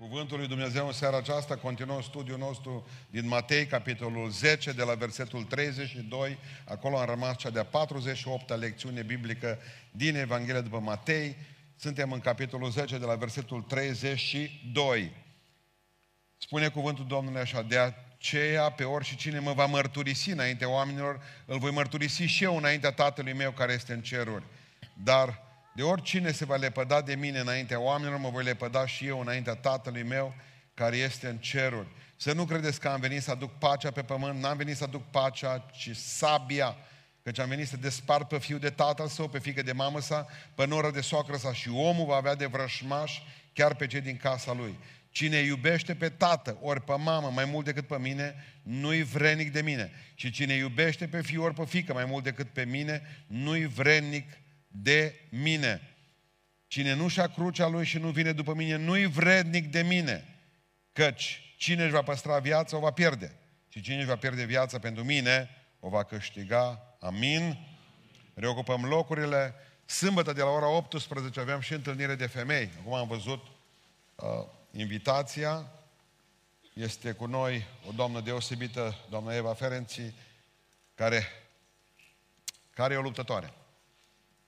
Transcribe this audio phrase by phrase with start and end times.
[0.00, 4.94] Cuvântul lui Dumnezeu în seara aceasta, continuăm studiul nostru din Matei, capitolul 10, de la
[4.94, 9.58] versetul 32, acolo am rămas cea de-a 48-a lecțiune biblică
[9.90, 11.36] din Evanghelia după Matei.
[11.76, 15.12] Suntem în capitolul 10, de la versetul 32.
[16.36, 21.22] Spune cuvântul Domnului așa, de aceea pe ori și cine mă va mărturisi înaintea oamenilor,
[21.46, 24.44] îl voi mărturisi și eu înaintea Tatălui meu care este în ceruri.
[25.02, 25.49] Dar
[25.80, 29.54] de oricine se va lepăda de mine înaintea oamenilor, mă voi lepăda și eu înaintea
[29.54, 30.34] Tatălui meu
[30.74, 31.86] care este în ceruri.
[32.16, 35.10] Să nu credeți că am venit să aduc pacea pe pământ, n-am venit să aduc
[35.10, 36.76] pacea, ci sabia,
[37.22, 40.26] căci am venit să despart pe fiul de tatăl său, pe fică de mamă sa,
[40.54, 43.18] pe noră de soacră sa și omul va avea de vrășmaș
[43.52, 44.78] chiar pe cei din casa lui.
[45.10, 49.62] Cine iubește pe tată ori pe mamă mai mult decât pe mine, nu-i vrenic de
[49.62, 49.90] mine.
[50.14, 54.40] Și cine iubește pe fiul ori pe fică mai mult decât pe mine, nu-i vrenic
[54.70, 55.94] de mine.
[56.66, 60.38] Cine nu și-a crucea lui și nu vine după mine, nu-i vrednic de mine.
[60.92, 63.34] Căci cine își va păstra viața, o va pierde.
[63.68, 66.96] Și cine își va pierde viața pentru mine, o va câștiga.
[67.00, 67.58] Amin.
[68.34, 69.54] Reocupăm locurile.
[69.84, 72.70] Sâmbătă de la ora 18 aveam și întâlnire de femei.
[72.80, 73.46] Acum am văzut
[74.14, 74.26] uh,
[74.72, 75.72] invitația.
[76.74, 80.14] Este cu noi o doamnă deosebită, doamna Eva Ferenții,
[80.94, 81.26] care,
[82.70, 83.52] care e o luptătoare.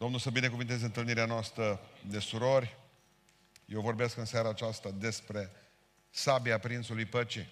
[0.03, 2.77] Domnul să binecuvinteze întâlnirea noastră de surori.
[3.64, 5.50] Eu vorbesc în seara aceasta despre
[6.11, 7.48] sabia Prințului Păcii.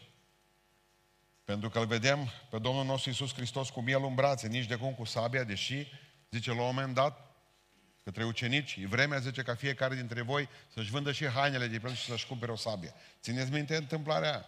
[1.45, 4.77] Pentru că îl vedem pe Domnul nostru Iisus Hristos cu miel în brațe, nici de
[4.77, 5.87] cum cu sabia, deși,
[6.31, 7.34] zice la un moment dat,
[8.05, 11.98] către ucenici, e vremea, zice, ca fiecare dintre voi să-și vândă și hainele de plâns
[11.98, 12.95] și să-și cumpere o sabie.
[13.20, 14.45] Țineți minte întâmplarea aia.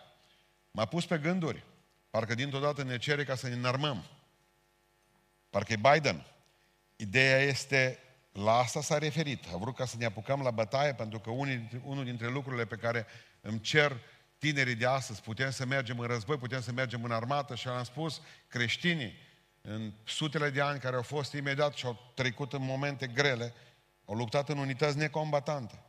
[0.70, 1.64] M-a pus pe gânduri.
[2.10, 4.04] Parcă dintr-o dată ne cere ca să ne înarmăm.
[5.50, 6.26] Parcă e Biden.
[7.02, 7.98] Ideea este,
[8.32, 9.44] la asta s-a referit.
[9.52, 12.76] A vrut ca să ne apucăm la bătaie, pentru că unii, unul dintre lucrurile pe
[12.76, 13.06] care
[13.40, 14.00] îmi cer
[14.38, 17.84] tinerii de astăzi, putem să mergem în război, putem să mergem în armată și am
[17.84, 19.14] spus, creștinii,
[19.60, 23.54] în sutele de ani care au fost imediat și au trecut în momente grele,
[24.04, 25.82] au luptat în unități necombatante.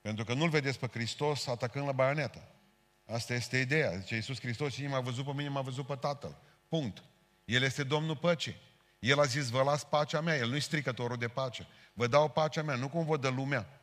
[0.00, 2.48] Pentru că nu-L vedeți pe Hristos atacând la baionetă.
[3.06, 3.96] Asta este ideea.
[3.96, 6.36] Zice Iisus Hristos, cine m-a văzut pe mine, m-a văzut pe Tatăl.
[6.68, 7.02] Punct.
[7.44, 8.66] El este Domnul păcii.
[8.98, 11.66] El a zis, vă las pacea mea, El nu-i stricătorul de pace.
[11.92, 13.80] Vă dau pacea mea, nu cum vă dă lumea.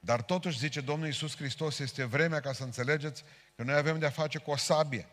[0.00, 3.24] Dar totuși, zice Domnul Iisus Hristos, este vremea ca să înțelegeți
[3.56, 5.08] că noi avem de-a face cu o sabie.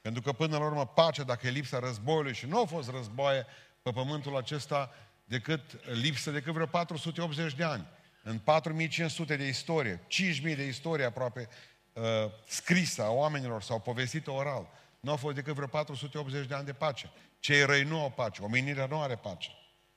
[0.00, 3.46] Pentru că până la urmă pacea, dacă e lipsa războiului și nu au fost războaie
[3.82, 4.90] pe pământul acesta
[5.24, 7.86] decât lipsă decât vreo 480 de ani.
[8.22, 11.48] În 4500 de istorie, 5000 de istorie aproape
[11.92, 12.02] uh,
[12.46, 14.68] scrisă a oamenilor sau povestită oral.
[15.04, 17.10] Nu au fost decât vreo 480 de ani de pace.
[17.38, 19.50] Cei răi nu au pace, omenirea nu are pace.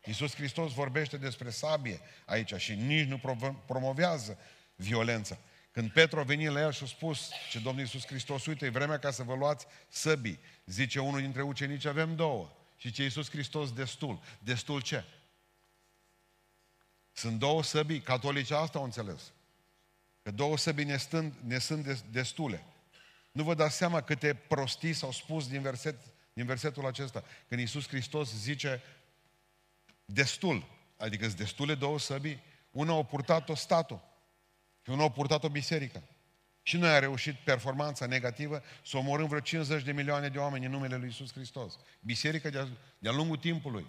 [0.06, 3.22] Iisus Hristos vorbește despre sabie aici și nici nu
[3.66, 4.38] promovează
[4.75, 5.38] violența.
[5.72, 8.69] Când Petru a venit la el și a spus ce Domnul Iisus Hristos, uite, e
[8.69, 10.40] vremea ca să vă luați săbii.
[10.66, 12.51] Zice unul dintre ucenici, avem două.
[12.78, 14.19] Și ce Iisus Hristos, destul.
[14.39, 15.03] Destul ce?
[17.12, 18.01] Sunt două săbii.
[18.01, 19.31] Catolicii asta au înțeles.
[20.22, 22.66] Că două săbii ne, stând, ne sunt destule.
[23.38, 25.96] Nu vă dați seama câte prostii s-au spus din, verset,
[26.34, 27.24] din versetul acesta.
[27.48, 28.81] Când Iisus Hristos zice
[30.06, 30.68] destul,
[30.98, 34.02] adică sunt destule două săbii, una au purtat-o statul
[34.84, 36.03] și una au purtat-o biserica.
[36.62, 40.72] Și noi a reușit performanța negativă să omorâm vreo 50 de milioane de oameni în
[40.72, 41.80] numele lui Iisus Hristos.
[42.00, 42.68] Biserica de-a,
[43.00, 43.88] de lungul timpului.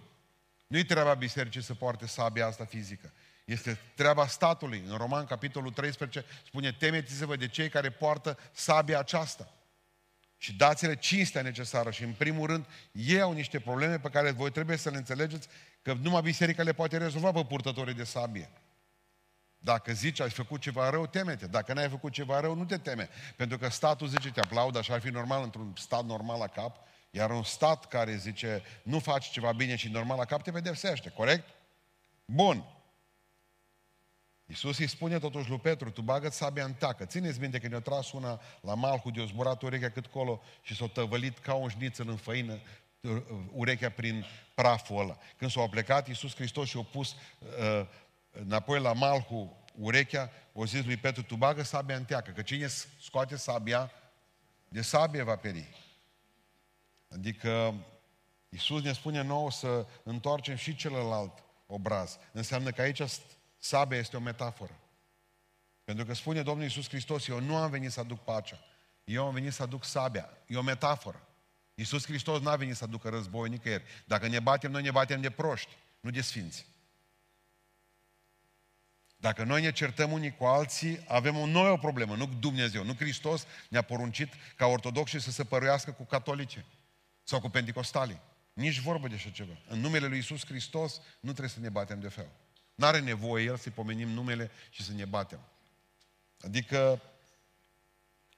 [0.67, 3.13] Nu-i treaba bisericii să poarte sabia asta fizică.
[3.49, 4.83] Este treaba statului.
[4.87, 9.53] În Roman, capitolul 13, spune, temeți-vă de cei care poartă sabia aceasta.
[10.37, 11.91] Și dați-le cinstea necesară.
[11.91, 15.47] Și în primul rând, ei au niște probleme pe care voi trebuie să le înțelegeți
[15.81, 18.49] că numai biserica le poate rezolva pe purtătorii de sabie.
[19.57, 21.47] Dacă zici ai făcut ceva rău, teme-te.
[21.47, 23.09] Dacă n-ai făcut ceva rău, nu te teme.
[23.35, 26.87] Pentru că statul zice, te aplaudă, așa ar fi normal într-un stat normal la cap,
[27.11, 31.09] iar un stat care zice, nu faci ceva bine și normal la cap, te pedepsește,
[31.09, 31.47] corect?
[32.25, 32.78] Bun.
[34.49, 37.05] Iisus îi spune totuși lui Petru, tu bagă sabia în tacă.
[37.05, 40.75] Țineți minte că ne-a tras una la malhu de o zburat urechea cât colo și
[40.75, 42.59] s-a tăvălit ca un șnițel în făină
[43.51, 44.25] urechea prin
[44.55, 45.17] praful ăla.
[45.37, 47.87] Când s-a plecat, Iisus Hristos și-a pus uh,
[48.31, 52.67] înapoi la malhu urechea, o zis lui Petru, tu bagă sabia în teacă, că cine
[53.01, 53.91] scoate sabia,
[54.67, 55.67] de sabie va peri.
[57.09, 57.73] Adică
[58.49, 62.17] Iisus ne spune nouă să întoarcem și celălalt obraz.
[62.31, 63.01] Înseamnă că aici
[63.59, 64.79] sabia este o metaforă.
[65.83, 68.59] Pentru că spune Domnul Iisus Hristos, eu nu am venit să aduc pacea,
[69.03, 70.29] eu am venit să aduc sabia.
[70.47, 71.27] E o metaforă.
[71.73, 73.83] Iisus Hristos n-a venit să aducă război nicăieri.
[74.05, 76.65] Dacă ne batem, noi ne batem de proști, nu de sfinți.
[79.17, 83.45] Dacă noi ne certăm unii cu alții, avem o nouă problemă, nu Dumnezeu, nu Hristos
[83.69, 86.65] ne-a poruncit ca ortodoxi să se păruiască cu catolice
[87.23, 88.21] sau cu pentecostalii.
[88.53, 89.53] Nici vorbă de așa ceva.
[89.67, 92.29] În numele lui Isus Hristos nu trebuie să ne batem de fel.
[92.79, 95.39] N-are nevoie El să-i pomenim numele și să ne batem.
[96.41, 97.01] Adică,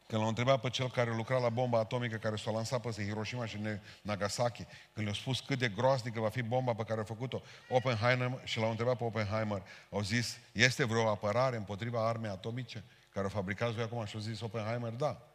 [0.08, 3.46] când l-a întrebat pe cel care lucra la bomba atomică care s-a lansat peste Hiroshima
[3.46, 3.58] și
[4.02, 8.42] Nagasaki, când le-a spus cât de groaznică va fi bomba pe care a făcut-o Oppenheimer
[8.44, 12.84] și l-au întrebat pe Oppenheimer, au zis, este vreo apărare împotriva armei atomice
[13.14, 14.06] care o fabricați voi acum?
[14.06, 15.28] Și au zis Oppenheimer, da,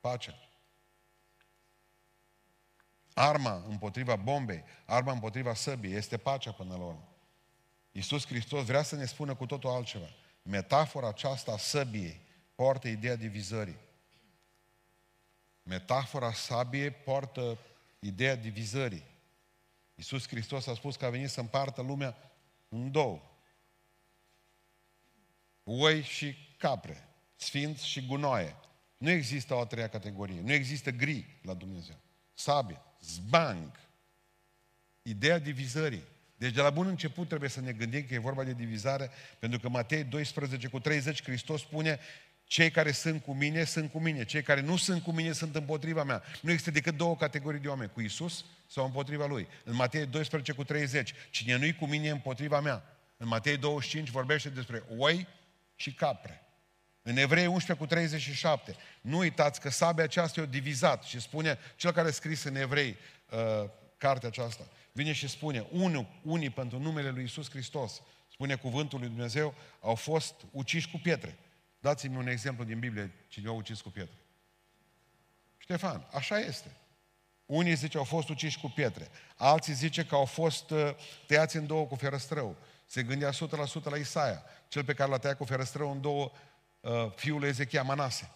[0.00, 0.34] pace.
[3.14, 7.11] Arma împotriva bombei, arma împotriva săbii, este pacea până la urmă.
[7.92, 10.08] Iisus Hristos vrea să ne spună cu totul altceva.
[10.42, 12.20] Metafora aceasta a săbiei
[12.54, 13.76] poartă ideea divizării.
[15.62, 17.58] Metafora sabiei poartă
[17.98, 19.04] ideea divizării.
[19.94, 22.16] Iisus Hristos a spus că a venit să împartă lumea
[22.68, 23.22] în două.
[25.64, 28.56] Oi și capre, sfinți și gunoaie.
[28.96, 30.40] Nu există o a treia categorie.
[30.40, 31.96] Nu există gri la Dumnezeu.
[32.34, 33.70] Sabie, zbang.
[35.02, 36.04] Ideea divizării.
[36.42, 39.58] Deci de la bun început trebuie să ne gândim că e vorba de divizare, pentru
[39.60, 41.98] că Matei 12 cu 30 Hristos spune
[42.44, 44.24] cei care sunt cu mine, sunt cu mine.
[44.24, 46.22] Cei care nu sunt cu mine, sunt împotriva mea.
[46.40, 49.48] Nu există decât două categorii de oameni, cu Isus sau împotriva Lui.
[49.64, 52.84] În Matei 12 cu 30, cine nu-i cu mine, e împotriva mea.
[53.16, 55.26] În Matei 25 vorbește despre oi
[55.76, 56.42] și capre.
[57.02, 61.58] În Evrei 11 cu 37, nu uitați că sabia aceasta e o divizat și spune
[61.76, 62.96] cel care a scris în Evrei
[63.30, 68.02] uh, cartea aceasta vine și spune, unul, unii pentru numele lui Isus Hristos,
[68.32, 71.38] spune cuvântul lui Dumnezeu, au fost uciși cu pietre.
[71.78, 74.16] Dați-mi un exemplu din Biblie cine au ucis cu pietre.
[75.58, 76.76] Ștefan, așa este.
[77.46, 80.94] Unii zice au fost uciși cu pietre, alții zice că au fost uh,
[81.26, 82.56] tăiați în două cu ferăstrău.
[82.86, 83.34] Se gândea 100%
[83.82, 86.32] la Isaia, cel pe care l-a tăiat cu ferăstrău în două
[86.80, 88.30] uh, fiul Ezechia Manase.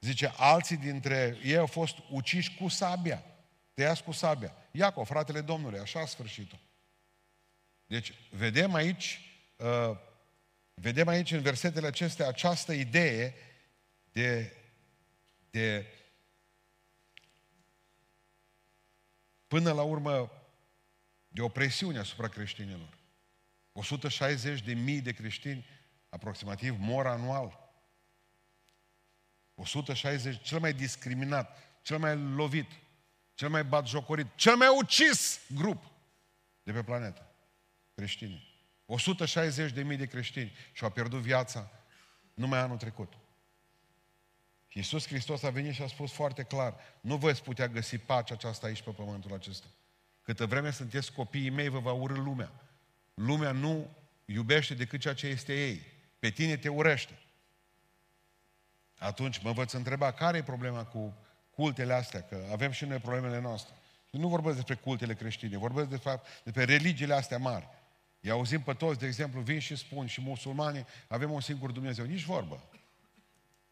[0.00, 3.24] Zice, alții dintre ei au fost uciși cu sabia
[3.80, 4.56] tăiați cu sabia.
[4.70, 6.56] Iacov, fratele Domnului, așa a sfârșit-o.
[7.86, 9.20] Deci, vedem aici,
[9.56, 9.96] uh,
[10.74, 13.34] vedem aici în versetele acestea această idee
[14.12, 14.56] de,
[15.50, 15.86] de
[19.46, 20.32] până la urmă
[21.28, 22.98] de opresiune asupra creștinilor.
[23.72, 25.66] 160 de mii de creștini
[26.08, 27.72] aproximativ mor anual.
[29.54, 32.70] 160, cel mai discriminat, cel mai lovit,
[33.40, 35.84] cel mai batjocorit, cel mai ucis grup
[36.62, 37.26] de pe planetă.
[37.94, 38.62] Creștini.
[38.86, 41.70] 160 de mii de creștini și-au pierdut viața
[42.34, 43.12] numai anul trecut.
[44.68, 48.34] Și Iisus Hristos a venit și a spus foarte clar, nu veți putea găsi pacea
[48.34, 49.66] aceasta aici pe pământul acesta.
[50.22, 52.52] Câtă vreme sunteți copiii mei, vă va urâ lumea.
[53.14, 55.82] Lumea nu iubește decât ceea ce este ei.
[56.18, 57.18] Pe tine te urăște.
[58.98, 61.14] Atunci mă veți întreba, care e problema cu
[61.60, 63.74] cultele astea, că avem și noi problemele noastre.
[64.10, 67.68] Și nu vorbesc despre cultele creștine, vorbesc de fapt despre religiile astea mari.
[68.20, 72.04] I auzim pe toți, de exemplu, vin și spun și musulmanii, avem un singur Dumnezeu.
[72.04, 72.62] Nici vorbă.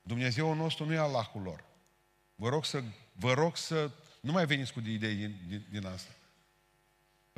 [0.03, 1.65] Dumnezeul nostru nu e Allahul lor.
[2.35, 2.83] Vă rog să,
[3.13, 3.91] vă rog să
[4.21, 6.11] nu mai veniți cu idei din, din, din asta.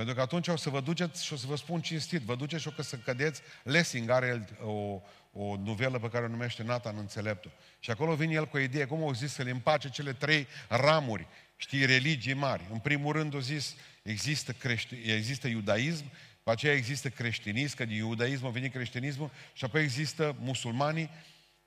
[0.00, 2.62] Pentru că atunci o să vă duceți și o să vă spun cinstit, vă duceți
[2.62, 3.40] și o să cădeți.
[3.62, 5.00] Lessing are el o,
[5.32, 7.52] o novelă pe care o numește Nathan Înțeleptul.
[7.80, 10.46] Și acolo vine el cu o idee, cum au zis să le împace cele trei
[10.68, 11.26] ramuri,
[11.56, 12.62] știi, religii mari.
[12.72, 16.04] În primul rând au zis, există, crești, există iudaism,
[16.36, 21.10] după aceea există creștinism, că din iudaism a venit creștinismul, și apoi există musulmanii,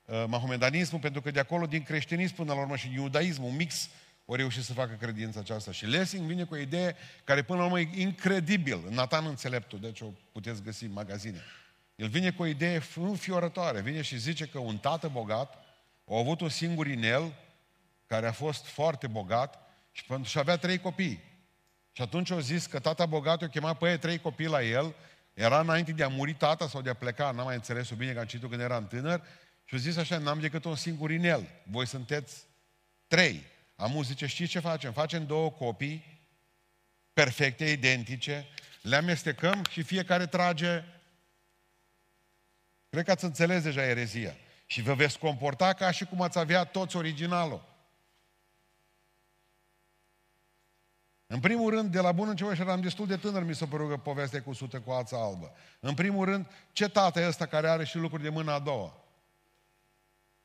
[0.04, 3.56] uh, mahomedanismul, pentru că de acolo, din creștinism până la urmă și din iudaism, un
[3.56, 3.88] mix
[4.24, 5.72] o reușit să facă credința aceasta.
[5.72, 8.80] Și Lessing vine cu o idee care până la urmă e incredibil.
[8.90, 11.40] Nathan Înțeleptul, deci o puteți găsi în magazine.
[11.94, 13.80] El vine cu o idee înfiorătoare.
[13.80, 15.54] Vine și zice că un tată bogat
[16.10, 17.32] a avut un singur inel
[18.06, 19.58] care a fost foarte bogat
[19.92, 21.22] și, pentru, și avea trei copii.
[21.92, 24.94] Și atunci au zis că tata bogat o chema pe ei trei copii la el,
[25.34, 28.18] era înainte de a muri tata sau de a pleca, n-am mai înțeles-o bine că
[28.18, 29.22] am citit când eram tânăr,
[29.64, 32.44] și au zis așa, n-am decât un singur inel, voi sunteți
[33.06, 33.52] trei.
[33.76, 34.92] Amu zice, știți ce facem?
[34.92, 36.12] Facem două copii
[37.12, 38.48] perfecte, identice,
[38.82, 40.84] le amestecăm și fiecare trage
[42.94, 44.36] Cred că ați înțeles deja erezia.
[44.66, 47.64] Și vă veți comporta ca și cum ați avea toți originalul.
[51.26, 53.88] În primul rând, de la bun început și eram destul de tânăr, mi s-a părut
[53.88, 55.52] că povestea cu sută cu ața albă.
[55.80, 59.03] În primul rând, ce tată e ăsta care are și lucruri de mâna a doua?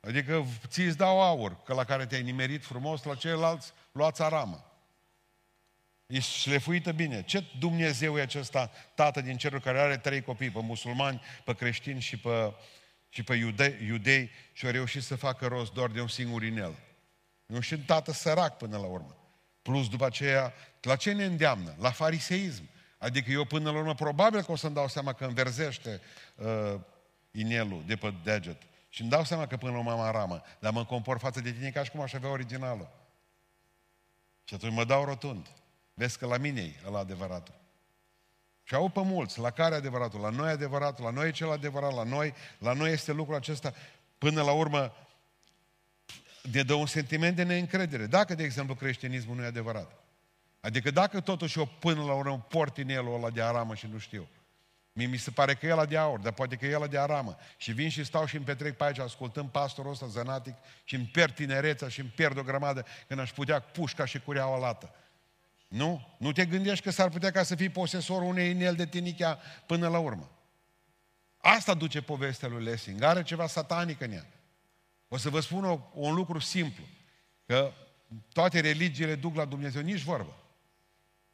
[0.00, 4.64] Adică ți-ți dau aur, că la care te-ai nimerit frumos, la ceilalți luați aramă.
[6.06, 7.22] E șlefuită bine.
[7.22, 12.00] Ce Dumnezeu e acesta, tată din cerul, care are trei copii, pe musulmani, pe creștini
[12.00, 12.52] și pe,
[13.08, 16.74] și pe iudei, iudei și a reușit să facă rost doar de un singur inel.
[17.46, 19.16] Nu și un tată sărac până la urmă.
[19.62, 21.74] Plus după aceea, la ce ne îndeamnă?
[21.78, 22.68] La fariseism.
[22.98, 26.00] Adică eu până la urmă probabil că o să-mi dau seama că înverzește
[26.34, 26.74] uh,
[27.30, 28.62] inelul de pe deget.
[28.92, 30.42] Și îmi dau seama că până la urmă am aramă.
[30.58, 32.90] Dar mă compor față de tine ca și cum aș avea originalul.
[34.44, 35.46] Și atunci mă dau rotund.
[35.94, 37.54] Vezi că la mine e ăla adevăratul.
[38.62, 40.20] Și au pe mulți, la care adevăratul?
[40.20, 43.74] La noi adevăratul, la noi e cel adevărat, la noi, la noi este lucrul acesta.
[44.18, 44.92] Până la urmă,
[46.52, 48.06] ne dă un sentiment de neîncredere.
[48.06, 49.92] Dacă, de exemplu, creștinismul nu e adevărat.
[50.60, 54.28] Adică dacă totuși eu până la urmă port inelul ăla de aramă și nu știu.
[54.92, 56.98] Mie mi se pare că e ăla de aur, dar poate că e ăla de
[56.98, 57.36] aramă.
[57.56, 60.54] Și vin și stau și îmi petrec pe aici ascultând pastorul ăsta zănatic
[60.84, 64.58] și îmi pierd tinerețea și îmi pierd o grămadă când aș putea pușca și cureaua
[64.58, 64.94] lată.
[65.68, 66.16] Nu?
[66.18, 69.88] Nu te gândești că s-ar putea ca să fii posesorul unei inel de tinichea până
[69.88, 70.30] la urmă.
[71.36, 73.02] Asta duce povestea lui Lessing.
[73.02, 74.26] Are ceva satanic în ea.
[75.08, 76.84] O să vă spun o, un lucru simplu.
[77.46, 77.72] Că
[78.32, 80.36] toate religiile duc la Dumnezeu, nici vorbă.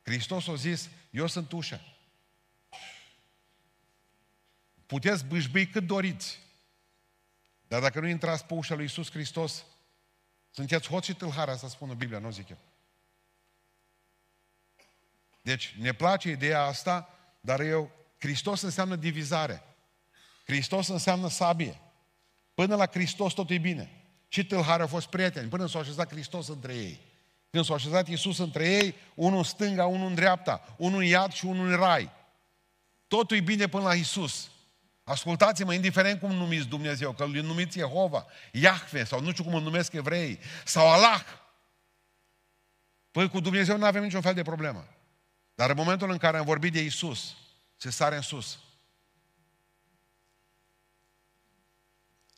[0.02, 1.80] Hristos a zis, eu sunt ușa.
[4.86, 6.38] Puteți bâșbâi cât doriți.
[7.68, 9.64] Dar dacă nu intrați pe ușa lui Iisus Hristos,
[10.50, 12.58] sunteți hoți și tâlhare, asta spune Biblia, nu zic eu.
[15.42, 17.08] Deci ne place ideea asta,
[17.40, 19.62] dar eu, Hristos înseamnă divizare.
[20.44, 21.80] Hristos înseamnă sabie.
[22.54, 23.90] Până la Hristos tot e bine.
[24.28, 27.00] Și tâlhare au fost prieteni, până s-a așezat Hristos între ei.
[27.50, 31.32] Când s-a așezat Iisus între ei, unul în stânga, unul în dreapta, unul în iad
[31.32, 32.10] și unul în rai.
[33.08, 34.50] Totul e bine până la Iisus.
[35.06, 39.62] Ascultați-mă, indiferent cum numiți Dumnezeu, că îl numiți Jehova, Iahve, sau nu știu cum îl
[39.62, 41.24] numesc evrei, sau Allah.
[43.10, 44.88] Păi cu Dumnezeu nu avem niciun fel de problemă.
[45.54, 47.36] Dar în momentul în care am vorbit de Isus,
[47.76, 48.58] se sare în sus.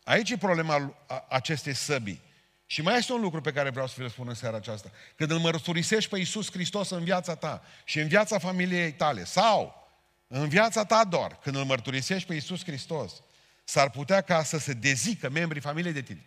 [0.04, 0.94] Aici e problema
[1.28, 2.22] acestei săbii.
[2.66, 4.90] Și mai este un lucru pe care vreau să vi-l spun în seara aceasta.
[5.16, 9.87] Când îl mărturisești pe Iisus Hristos în viața ta și în viața familiei tale, sau
[10.28, 13.22] în viața ta doar, când îl mărturisești pe Iisus Hristos,
[13.64, 16.24] s-ar putea ca să se dezică membrii familiei de tine.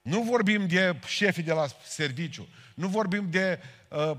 [0.00, 4.16] Nu vorbim de șefii de la serviciu, nu vorbim de uh,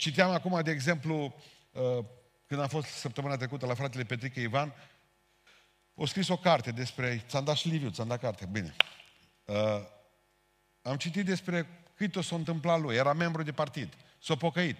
[0.00, 1.34] Citeam acum, de exemplu,
[1.70, 2.04] uh,
[2.46, 4.74] când am fost săptămâna trecută la fratele Petrică Ivan,
[5.94, 7.24] o scris o carte despre...
[7.28, 8.74] Ți-am dat și Liviu, ți-am dat carte, bine.
[9.44, 9.56] Uh,
[10.82, 12.96] am citit despre cât o s-a întâmplat lui.
[12.96, 13.96] Era membru de partid.
[14.22, 14.76] S-a pocăit.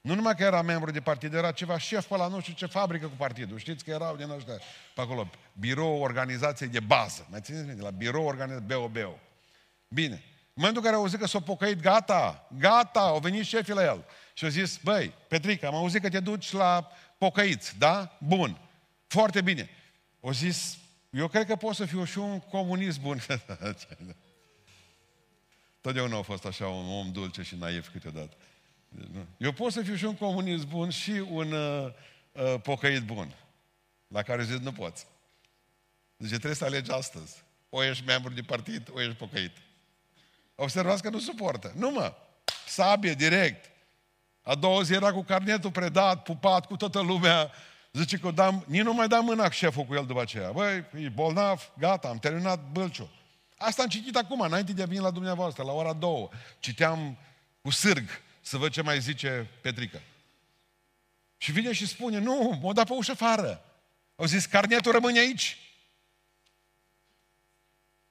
[0.00, 2.66] Nu numai că era membru de partid, era ceva șef pe la nu știu ce
[2.66, 3.58] fabrică cu partidul.
[3.58, 4.54] Știți că erau din ăștia
[4.94, 5.30] pe acolo.
[5.52, 7.26] Birou organizației de bază.
[7.30, 7.82] Mai țineți minte?
[7.82, 9.18] La birou organizației BOBO.
[9.88, 10.14] Bine.
[10.14, 13.84] În momentul în care au auzit că s-a pocăit, gata, gata, au venit șefii la
[13.84, 14.04] el.
[14.34, 18.16] Și au zis, băi, Petrica, am auzit că te duci la pocăiți, da?
[18.18, 18.58] Bun.
[19.06, 19.68] Foarte bine.
[20.20, 20.78] Au zis,
[21.10, 23.20] eu cred că pot să fiu și un comunist bun.
[25.80, 28.36] Totdeauna a fost așa un om dulce și naiv câteodată.
[29.36, 31.92] Eu pot să fiu și un comunist bun și un uh,
[32.32, 33.34] uh, pocăit bun.
[34.08, 35.06] La care zic, nu poți.
[36.18, 37.42] Zice, trebuie să alegi astăzi.
[37.68, 39.56] O ești membru de partid, o ești pocăit.
[40.54, 41.72] Observați că nu suportă.
[41.76, 42.14] Nu mă.
[42.66, 43.70] Sabie, direct.
[44.42, 47.50] A doua zi era cu carnetul predat, pupat cu toată lumea.
[47.92, 50.50] Zice că dam, nici nu mai dam mâna șeful cu el după aceea.
[50.50, 53.10] Băi, e bolnav, gata, am terminat bălciul.
[53.56, 56.28] Asta am citit acum, înainte de a veni la dumneavoastră, la ora două.
[56.58, 57.18] Citeam
[57.62, 58.08] cu sârg
[58.50, 60.02] să văd ce mai zice Petrică.
[61.36, 63.64] Și vine și spune, nu, m-a dat pe ușă afară.
[64.16, 65.58] Au zis, carnetul rămâne aici.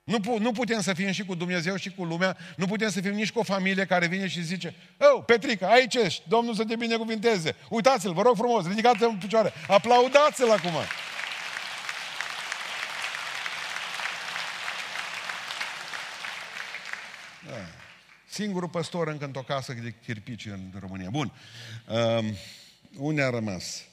[0.04, 3.14] Nu, nu putem să fim și cu Dumnezeu și cu lumea, nu putem să fim
[3.14, 6.76] nici cu o familie care vine și zice, Oh, Petrica, aici ești, Domnul să te
[6.76, 7.56] binecuvinteze.
[7.70, 10.76] Uitați-l, vă rog frumos, ridicați-l în picioare, aplaudați-l acum.
[18.30, 21.10] Singurul păstor încă într-o casă de chirpici în România.
[21.10, 21.32] Bun.
[21.88, 22.36] Um,
[22.98, 23.84] unde a rămas?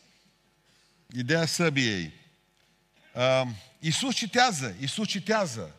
[1.16, 2.12] Ideea săbiei.
[3.42, 5.74] Um, Iisus citează, Iisus citează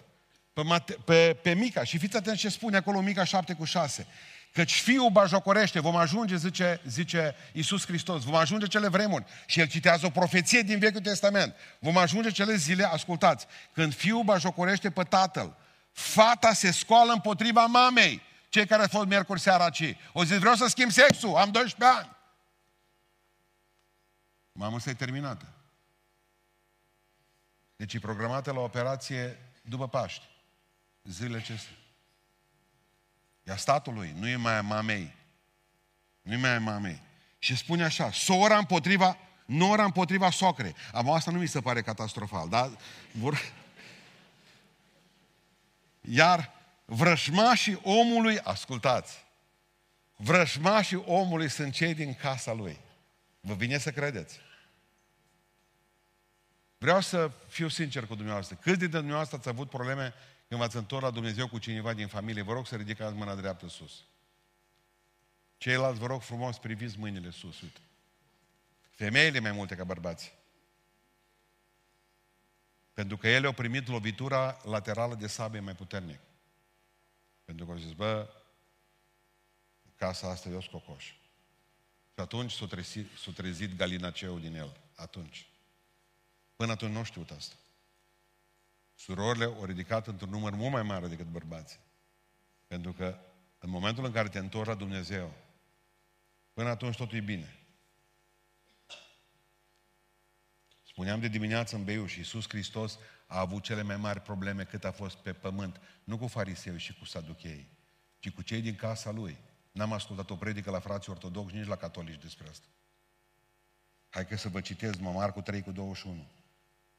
[0.53, 1.83] pe, Mate, pe, pe Mica.
[1.83, 4.07] Și fiți atenți ce spune acolo Mica 7 cu 6.
[4.53, 9.25] Căci fiul bajocorește, vom ajunge, zice, zice Iisus Hristos, vom ajunge cele vremuri.
[9.45, 11.55] Și el citează o profeție din Vechiul Testament.
[11.79, 15.55] Vom ajunge cele zile, ascultați, când fiul bajocorește pe tatăl,
[15.91, 18.21] fata se scoală împotriva mamei.
[18.49, 19.97] Cei care au fost miercuri seara aici.
[20.13, 22.15] O zis, vreau să schimb sexul, am 12 ani.
[24.51, 25.45] Mama s-a terminată.
[27.75, 30.25] Deci e programată la operație după Paști
[31.03, 31.75] zilele acestea.
[33.43, 35.15] E a statului, nu e mai a mamei.
[36.21, 37.01] nu mai mamei.
[37.39, 40.75] Și spune așa, sora împotriva, nora împotriva socrei.
[40.93, 42.69] Am asta nu mi se pare catastrofal, dar
[43.11, 43.53] vor...
[46.01, 46.56] Iar
[46.89, 49.25] vrășmașii omului, ascultați,
[50.15, 52.79] vrășmașii omului sunt cei din casa lui.
[53.39, 54.39] Vă vine să credeți?
[56.77, 58.55] Vreau să fiu sincer cu dumneavoastră.
[58.55, 60.13] Câți dintre dumneavoastră ați avut probleme
[60.47, 62.41] când v-ați întors la Dumnezeu cu cineva din familie?
[62.41, 64.03] Vă rog să ridicați mâna dreaptă sus.
[65.57, 67.79] Ceilalți, vă rog frumos, priviți mâinile sus, uite.
[68.91, 70.33] Femeile mai multe ca bărbați.
[72.93, 76.19] Pentru că ele au primit lovitura laterală de sabie mai puternic.
[77.47, 78.29] Pentru că au zis, bă,
[79.95, 81.05] casa asta e o scocoș.
[82.13, 84.77] Și atunci s-a trezit, s-a trezit galinaceul din el.
[84.95, 85.49] Atunci.
[86.55, 87.55] Până atunci nu știut asta.
[88.95, 91.79] Surorile au ridicat într-un număr mult mai mare decât bărbații.
[92.67, 93.19] Pentru că
[93.59, 95.33] în momentul în care te întorci la Dumnezeu,
[96.53, 97.59] până atunci totul e bine.
[100.87, 102.97] Spuneam de dimineață în Beiuș, Iisus Hristos
[103.27, 106.97] a avut cele mai mari probleme cât a fost pe pământ, nu cu farisei și
[106.97, 107.67] cu saduchei,
[108.19, 109.37] ci cu cei din casa lui.
[109.71, 112.67] N-am ascultat o predică la frații ortodoxi, nici la catolici despre asta.
[114.09, 116.27] Hai că să vă citesc, mă, Marcu 3 cu 21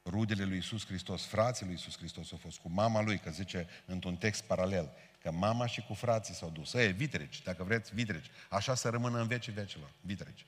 [0.05, 3.67] rudele lui Isus Hristos, frații lui Isus Hristos au fost cu mama lui, că zice
[3.85, 6.73] într-un text paralel, că mama și cu frații s-au dus.
[6.73, 8.25] Ei, vitreci, dacă vreți, vitreci.
[8.49, 10.45] Așa să rămână în vecii vecilor, vitreci.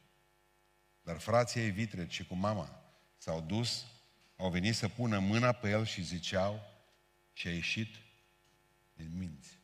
[1.01, 2.81] Dar frații ei vitreci și cu mama
[3.17, 3.85] s-au dus,
[4.41, 6.61] au venit să pună mâna pe el și ziceau
[7.33, 7.95] și a ieșit
[8.93, 9.57] din minți.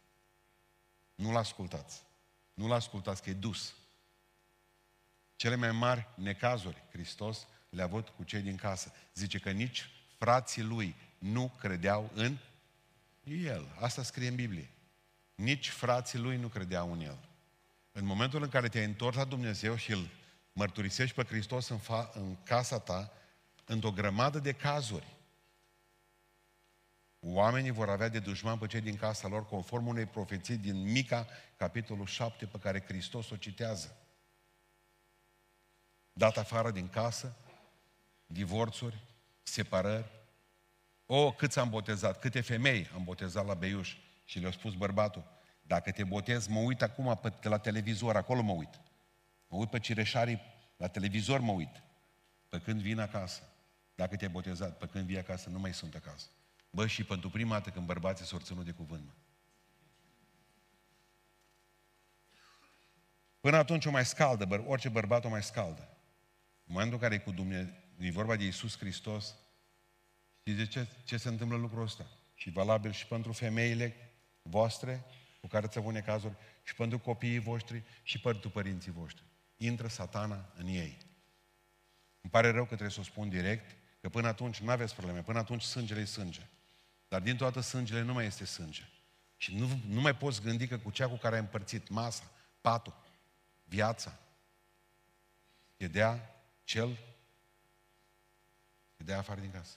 [1.16, 2.04] Nu-l ascultați.
[2.54, 3.74] Nu-l ascultați că e dus.
[5.36, 8.94] Cele mai mari necazuri, Hristos le-a avut cu cei din casă.
[9.14, 12.38] Zice că nici frații lui nu credeau în
[13.24, 13.76] el.
[13.80, 14.70] Asta scrie în Biblie.
[15.36, 17.18] Nici frații lui nu credeau în el.
[17.92, 20.10] În momentul în care te-ai întors la Dumnezeu și îl
[20.54, 23.12] mărturisești pe Hristos în, fa- în casa ta,
[23.68, 25.18] într-o grămadă de cazuri,
[27.20, 31.28] oamenii vor avea de dușman pe cei din casa lor, conform unei profeții din Mica,
[31.58, 33.98] capitolul 7, pe care Hristos o citează.
[36.14, 37.36] Dat afară din casă,
[38.26, 38.98] divorțuri,
[39.44, 40.12] separări.
[41.06, 45.24] O, câți am botezat, câte femei am botezat la Beiuș și le-au spus bărbatul,
[45.62, 48.80] dacă te botez, mă uit acum pe, la televizor, acolo mă uit.
[49.48, 50.42] Mă uit pe cireșarii,
[50.78, 51.82] la televizor mă uit.
[52.50, 53.42] Pe când vin acasă,
[53.98, 56.28] dacă te-ai botezat, pe când vii acasă, nu mai sunt acasă.
[56.70, 59.12] Bă, și pentru prima dată când bărbații s-au ținut de cuvânt, mă.
[63.40, 65.82] Până atunci o mai scaldă, bă, orice bărbat o mai scaldă.
[66.66, 69.36] În momentul în care e cu Dumnezeu, e vorba de Iisus Hristos,
[70.40, 72.08] știți de ce, ce se întâmplă lucrul ăsta?
[72.34, 73.96] Și valabil și pentru femeile
[74.42, 75.06] voastre,
[75.42, 79.24] cu care ți avut cazuri, și pentru copiii voștri, și pentru părinții voștri.
[79.58, 80.98] Intră satana în ei.
[82.22, 83.76] Îmi pare rău că trebuie să o spun direct,
[84.08, 86.42] că până atunci nu aveți probleme, până atunci sângele e sânge.
[87.08, 88.90] Dar din toată sângele nu mai este sânge.
[89.38, 93.04] Și nu, nu mai poți gândi că cu cea cu care ai împărțit masa, patul,
[93.64, 94.20] viața,
[95.78, 96.88] e dea cel
[98.98, 99.76] îi dea afară din casă.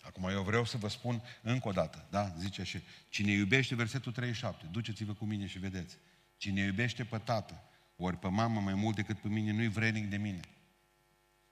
[0.00, 2.34] Acum eu vreau să vă spun încă o dată, da?
[2.38, 5.96] Zice și cine iubește, versetul 37, duceți-vă cu mine și vedeți.
[6.36, 7.62] Cine iubește pe tată,
[7.96, 10.40] ori pe mamă mai mult decât pe mine, nu-i vrednic de mine.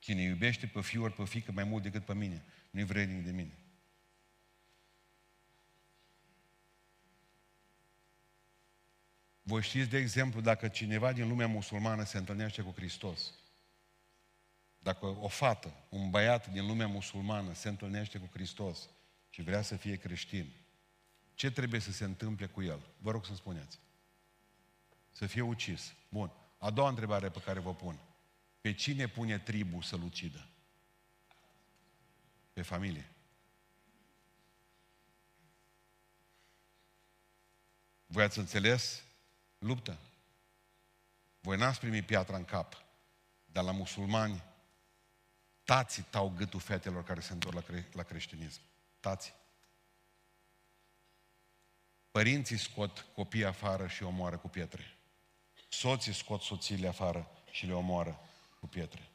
[0.04, 3.30] Cine iubește pe fiu ori pe fică mai mult decât pe mine, nu-i vrednic de
[3.30, 3.58] mine.
[9.42, 13.30] Voi știți, de exemplu, dacă cineva din lumea musulmană se întâlnește cu Hristos,
[14.78, 18.88] dacă o fată, un băiat din lumea musulmană se întâlnește cu Hristos
[19.30, 20.52] și vrea să fie creștin,
[21.34, 22.80] ce trebuie să se întâmple cu el?
[22.98, 23.78] Vă rog să spuneți.
[25.12, 25.94] Să fie ucis.
[26.08, 26.30] Bun.
[26.58, 27.98] A doua întrebare pe care vă pun.
[28.64, 30.48] Pe cine pune tribu să-l ucidă?
[32.52, 33.10] Pe familie.
[38.06, 39.02] Voi ați înțeles?
[39.58, 39.98] Luptă.
[41.40, 42.84] Voi n-ați primit piatra în cap,
[43.46, 44.42] dar la musulmani
[45.64, 48.60] Tații tau gâtul fetelor care se întorc la, cre- la creștinism.
[49.00, 49.34] Tații.
[52.10, 54.96] Părinții scot copiii afară și o omoară cu pietre.
[55.68, 58.18] Soții scot soțiile afară și le omoară
[58.64, 59.10] cu pietre.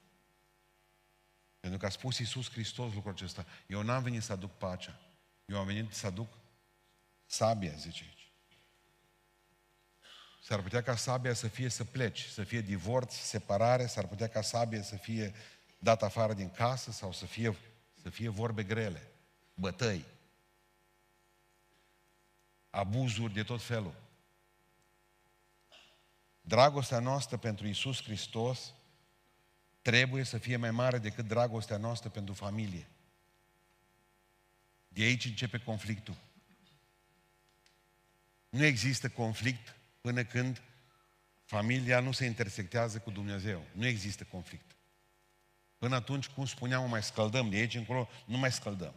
[1.59, 3.45] Pentru că a spus Iisus Hristos lucrul acesta.
[3.67, 4.99] Eu n-am venit să aduc pacea.
[5.45, 6.27] Eu am venit să aduc
[7.25, 8.31] sabia, zice aici.
[10.41, 14.41] S-ar putea ca sabia să fie să pleci, să fie divorț, separare, s-ar putea ca
[14.41, 15.33] sabia să fie
[15.79, 17.57] dat afară din casă sau să fie,
[18.01, 19.11] să fie vorbe grele,
[19.53, 20.05] bătăi,
[22.69, 23.93] abuzuri de tot felul.
[26.41, 28.73] dragostea noastră pentru Isus Hristos
[29.81, 32.87] trebuie să fie mai mare decât dragostea noastră pentru familie.
[34.87, 36.15] De aici începe conflictul.
[38.49, 40.61] Nu există conflict până când
[41.43, 43.65] familia nu se intersectează cu Dumnezeu.
[43.71, 44.75] Nu există conflict.
[45.77, 47.49] Până atunci, cum spuneam, mai scăldăm.
[47.49, 48.93] De aici încolo nu mai scăldăm.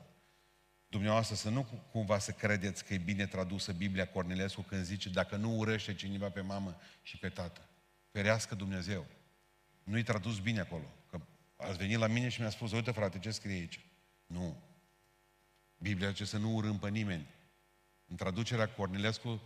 [0.88, 5.37] Dumneavoastră să nu cumva să credeți că e bine tradusă Biblia Cornelescu când zice dacă
[5.37, 7.68] nu urăște cineva pe mamă și pe tată.
[8.11, 9.07] Ferească Dumnezeu.
[9.85, 10.85] Nu-i tradus bine acolo.
[11.11, 11.21] Că
[11.57, 13.81] ați venit la mine și mi-a spus, uite frate, ce scrie aici?
[14.27, 14.62] Nu.
[15.79, 17.27] Biblia zice să nu urâm pe nimeni.
[18.07, 19.42] În traducerea Cornilescu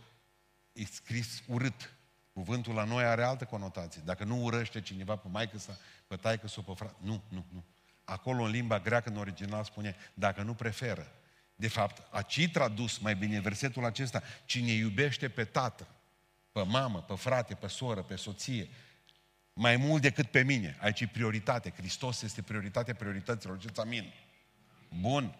[0.71, 1.95] e scris urât.
[2.33, 4.01] Cuvântul la noi are altă conotație.
[4.05, 6.95] Dacă nu urăște cineva pe maică sa, pe taică sau pe frate.
[6.99, 7.63] Nu, nu, nu.
[8.03, 11.11] Acolo în limba greacă, în original, spune, dacă nu preferă.
[11.55, 15.87] De fapt, aici tradus mai bine versetul acesta, cine iubește pe tată,
[16.51, 18.69] pe mamă, pe frate, pe soră, pe soție,
[19.57, 20.77] mai mult decât pe mine.
[20.79, 21.73] Aici e prioritate.
[21.77, 23.59] Hristos este prioritatea priorităților.
[23.59, 24.13] Ziceți amin.
[24.99, 25.35] Bun.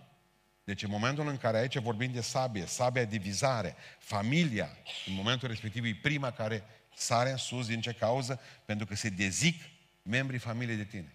[0.64, 4.70] Deci în momentul în care aici vorbim de sabie, sabia divizare, familia,
[5.06, 6.64] în momentul respectiv e prima care
[6.96, 8.40] sare în sus din ce cauză?
[8.66, 9.62] Pentru că se dezic
[10.02, 11.14] membrii familiei de tine.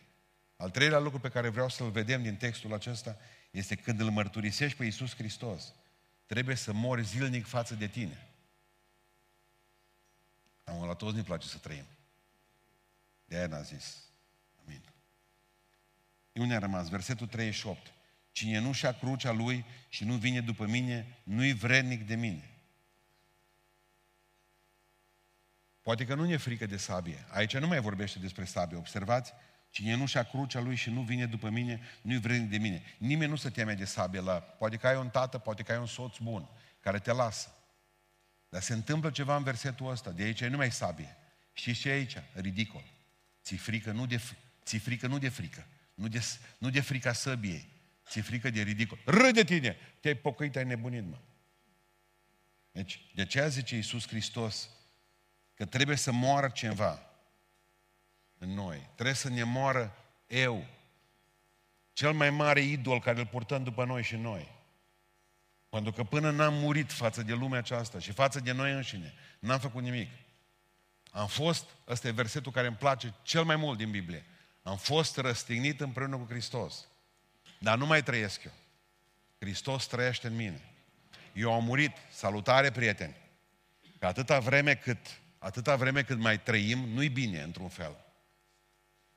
[0.56, 3.16] Al treilea lucru pe care vreau să-l vedem din textul acesta
[3.50, 5.74] este când îl mărturisești pe Iisus Hristos,
[6.26, 8.28] trebuie să mori zilnic față de tine.
[10.64, 11.84] Am la toți ne place să trăim.
[13.32, 13.96] De aia n-a zis.
[14.64, 14.82] Amin.
[16.32, 16.88] Unde a rămas?
[16.88, 17.92] Versetul 38.
[18.32, 22.50] Cine nu și-a crucea lui și nu vine după mine, nu-i vrednic de mine.
[25.80, 27.26] Poate că nu ne frică de sabie.
[27.30, 28.76] Aici nu mai vorbește despre sabie.
[28.76, 29.32] Observați?
[29.70, 32.82] Cine nu și-a crucea lui și nu vine după mine, nu-i vrednic de mine.
[32.98, 34.40] Nimeni nu se teme de sabie la...
[34.40, 36.48] Poate că ai un tată, poate că ai un soț bun,
[36.80, 37.54] care te lasă.
[38.48, 40.10] Dar se întâmplă ceva în versetul ăsta.
[40.10, 41.16] De aici nu mai sabie.
[41.52, 42.16] Și ce e aici?
[42.34, 43.00] Ridicol.
[43.42, 44.20] Ți frică nu de,
[44.64, 45.66] ți frică nu de frică.
[45.94, 46.24] Nu de,
[46.58, 47.68] nu de frica săbiei.
[48.08, 48.98] Ți frică de ridicol.
[49.04, 49.76] Râde tine!
[50.00, 51.18] Te-ai pocăit, ai nebunit, mă.
[52.72, 54.68] Deci, de aceea zice Iisus Hristos
[55.54, 57.02] că trebuie să moară ceva
[58.38, 58.88] în noi.
[58.94, 60.66] Trebuie să ne moară eu.
[61.92, 64.60] Cel mai mare idol care îl purtăm după noi și noi.
[65.68, 69.58] Pentru că până n-am murit față de lumea aceasta și față de noi înșine, n-am
[69.58, 70.08] făcut nimic.
[71.12, 74.24] Am fost, ăsta e versetul care îmi place cel mai mult din Biblie,
[74.62, 76.86] am fost răstignit împreună cu Hristos.
[77.58, 78.52] Dar nu mai trăiesc eu.
[79.38, 80.60] Hristos trăiește în mine.
[81.32, 81.92] Eu am murit.
[82.10, 83.16] Salutare, prieteni!
[83.98, 84.98] Că atâta vreme cât,
[85.38, 87.96] atâta vreme cât mai trăim, nu-i bine, într-un fel.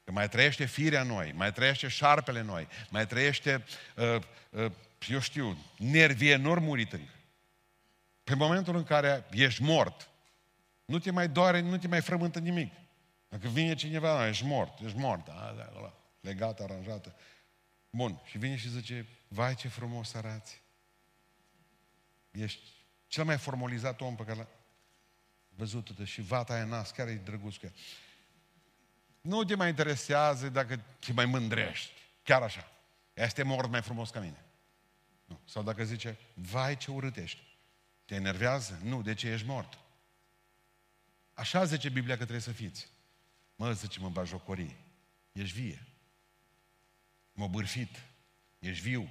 [0.03, 4.71] Că mai trăiește firea noi, mai trăiește șarpele noi, mai trăiește, uh, uh,
[5.08, 7.13] eu știu, nervii enorm murit încă.
[8.23, 10.10] Pe momentul în care ești mort,
[10.86, 12.74] nu te mai doare, nu te mai frământă nimic.
[13.30, 17.15] Dacă vine cineva, ești mort, ești mort, da, da, da, legată, aranjată.
[17.89, 20.62] Bun, și vine și zice, vai ce frumos arăți.
[22.32, 22.62] Ești
[23.08, 24.48] cel mai formalizat om pe care l-a
[25.50, 27.74] văzut și vata aia nas, chiar e drăguț cu ea.
[29.21, 31.91] Nu te mai interesează dacă te mai mândrești.
[32.24, 32.71] Chiar așa.
[33.13, 34.45] Este mort mai frumos ca mine.
[35.26, 35.39] Nu.
[35.45, 37.58] Sau dacă zice, vai ce urât ești.
[38.06, 38.80] Te enervează?
[38.84, 39.78] Nu, de ce ești mort?
[41.36, 42.88] Așa zice Biblia că trebuie să fiți.
[43.56, 44.76] Mă, zice, mă bajocorii.
[45.32, 45.86] Ești vie.
[47.32, 48.02] M-a bârfit.
[48.60, 49.10] Ești viu.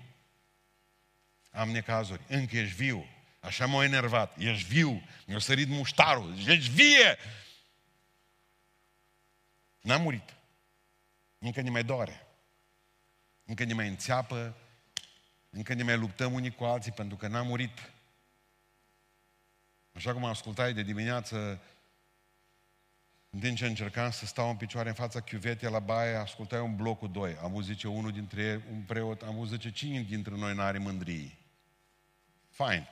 [1.51, 2.23] Am necazuri.
[2.29, 3.07] Încă ești viu.
[3.41, 4.39] Așa m-a enervat.
[4.39, 5.03] Ești viu.
[5.27, 6.39] Mi-a sărit muștarul.
[6.39, 7.19] Ești vie!
[9.81, 10.35] N-am murit.
[11.39, 12.27] Încă ne mai doare.
[13.45, 14.57] Încă ne mai înțeapă.
[15.51, 17.93] Încă ne mai luptăm unii cu alții pentru că n-am murit.
[19.93, 21.61] Așa cum am ascultat de dimineață
[23.35, 26.77] în timp ce încercam să stau în picioare în fața chiuvetei la baie, ascultai un
[26.77, 27.37] blocul 2.
[27.37, 30.79] Am văzut, zice, unul dintre ei, un preot, am văzut, zice, cine dintre noi n-are
[30.79, 31.37] mândrie?
[32.49, 32.89] Fine.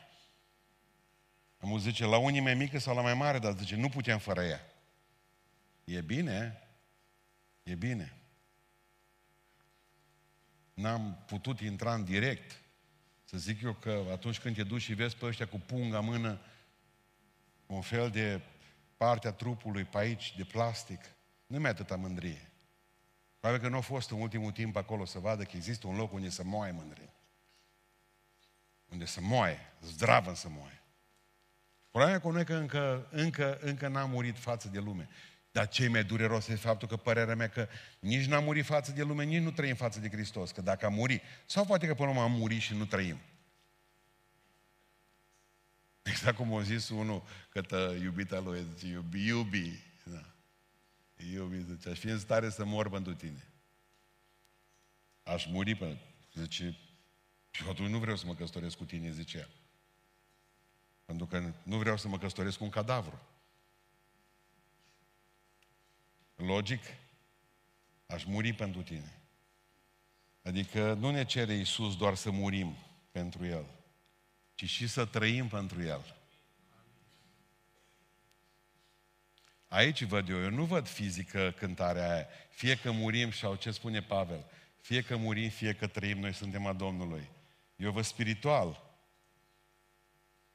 [1.59, 4.19] Am văzut, zice, la unii mai mică sau la mai mare, dar zice, nu putem
[4.19, 4.61] fără ea.
[5.85, 6.63] E bine,
[7.63, 8.17] e bine.
[10.75, 12.61] N-am putut intra în direct.
[13.25, 16.41] Să zic eu că atunci când te duci și vezi pe ăștia cu punga mână,
[17.67, 18.41] un fel de
[19.03, 21.01] partea trupului pe aici de plastic,
[21.47, 22.51] nu mai atâta mândrie.
[23.41, 26.13] Probabil că nu a fost în ultimul timp acolo să vadă că există un loc
[26.13, 27.13] unde să moaie mândrie.
[28.89, 30.83] Unde să moaie, zdravă să moaie.
[31.91, 35.09] Problema cu noi că încă, încă, încă n-am murit față de lume.
[35.51, 39.03] Dar ce mai dureros este faptul că părerea mea că nici n-am murit față de
[39.03, 40.51] lume, nici nu trăim față de Hristos.
[40.51, 43.19] Că dacă am murit, sau poate că până la urmă am murit și nu trăim.
[46.03, 50.35] Exact cum a zis unul către iubita lui, zice, iubi, iubi, Da.
[51.35, 53.47] Eu mi zice, aș fi în stare să mor pentru tine.
[55.23, 55.97] Aș muri pe...
[56.35, 56.77] Zice,
[57.51, 59.49] și atunci nu vreau să mă căsătoresc cu tine, zice ea.
[61.05, 63.21] Pentru că nu vreau să mă căsătoresc cu un cadavru.
[66.37, 66.83] Logic?
[68.07, 69.23] Aș muri pentru tine.
[70.43, 72.77] Adică nu ne cere Iisus doar să murim
[73.11, 73.67] pentru El,
[74.63, 76.17] ci și să trăim pentru El.
[79.69, 82.27] Aici văd eu, eu nu văd fizică cântarea aia.
[82.51, 84.45] Fie că murim, sau ce spune Pavel,
[84.81, 87.31] fie că murim, fie că trăim, noi suntem a Domnului.
[87.77, 88.83] Eu văd spiritual.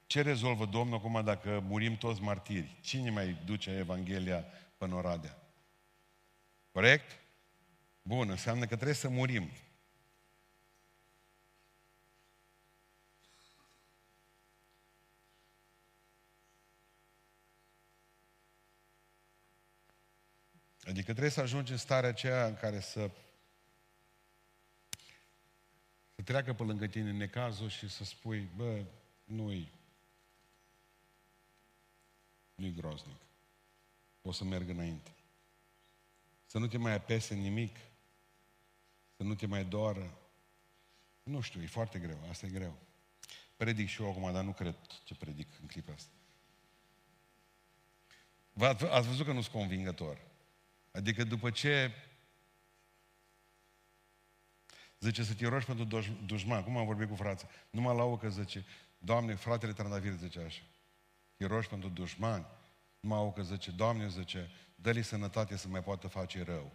[0.05, 2.77] Ce rezolvă Domnul acum dacă murim toți martiri?
[2.81, 4.45] Cine mai duce Evanghelia
[4.77, 5.37] până Oradea?
[6.71, 7.19] Corect?
[8.01, 9.51] Bun, înseamnă că trebuie să murim.
[20.87, 23.09] Adică trebuie să ajungi în starea aceea în care să
[26.15, 28.83] să treacă pe lângă tine necazul și să spui, bă,
[29.23, 29.71] nu-i
[32.55, 33.17] nu-i groznic.
[34.21, 35.11] O să merg înainte.
[36.45, 37.75] Să nu te mai apese nimic,
[39.15, 40.17] să nu te mai doară.
[41.23, 42.77] Nu știu, e foarte greu, asta e greu.
[43.57, 46.11] Predic și eu acum, dar nu cred ce predic în clipa asta.
[48.89, 50.26] Ați văzut că nu sunt convingător.
[50.97, 51.91] Adică după ce
[54.99, 56.63] Zice să te rogi pentru dușman.
[56.63, 57.47] Cum am vorbit cu frații?
[57.69, 58.65] Numai la că zice,
[58.97, 60.61] Doamne, fratele Trandafir zice așa.
[61.35, 62.45] Te rogi pentru dușmani.
[62.99, 66.71] Numai au că zice, Doamne, zice, dă-li sănătate să mai poată face rău.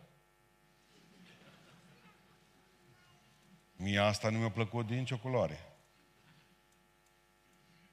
[3.77, 5.59] Mie asta nu mi-a plăcut din nicio culoare.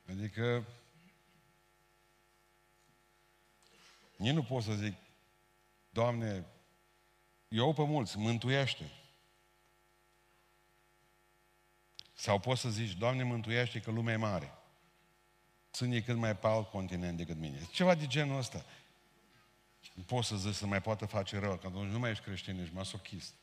[0.09, 0.65] Adică
[4.17, 4.95] nici nu pot să zic,
[5.89, 6.45] Doamne,
[7.47, 8.91] eu pe mulți, mântuiește.
[12.13, 14.53] Sau poți să zici, Doamne, mântuiește că lumea e mare.
[15.71, 17.67] Sunt cât mai pe alt continent decât mine.
[17.71, 18.65] Ceva de genul ăsta.
[19.93, 22.59] Nu poți să zici să mai poată face rău, că atunci nu mai ești creștin,
[22.59, 23.33] ești masochist.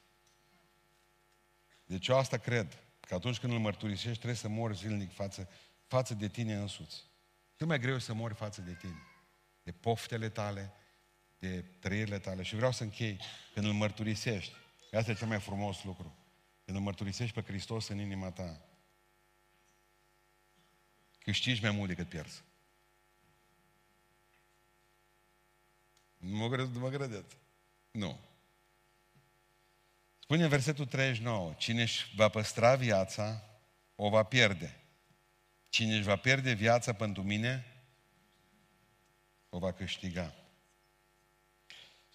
[1.84, 5.48] Deci eu asta cred, că atunci când îl mărturisești, trebuie să mori zilnic față,
[5.86, 7.02] față de tine însuți.
[7.56, 9.02] Cât mai greu să mori față de tine.
[9.62, 10.72] De poftele tale,
[11.38, 12.42] de trăirile tale.
[12.42, 13.20] Și vreau să închei
[13.54, 14.52] când îl mărturisești.
[14.92, 16.16] Asta e cel mai frumos lucru.
[16.64, 18.60] Când îl mărturisești pe Hristos în inima ta,
[21.18, 22.42] câștigi mai mult decât pierzi.
[26.16, 27.36] Nu mă, nu mă credeți.
[27.90, 28.18] Nu.
[30.18, 33.42] Spune în versetul 39, cine își va păstra viața,
[33.94, 34.80] o va pierde.
[35.68, 37.64] Cine își va pierde viața pentru mine,
[39.48, 40.34] o va câștiga.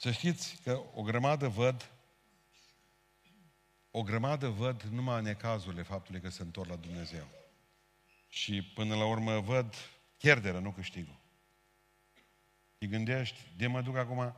[0.01, 1.91] Să știți că o grămadă văd
[3.91, 7.27] o grămadă văd numai necazurile faptului că se întorc la Dumnezeu.
[8.27, 9.75] Și până la urmă văd
[10.17, 11.19] pierderea, nu câștigul.
[12.77, 14.35] Te gândești, de mă duc acum,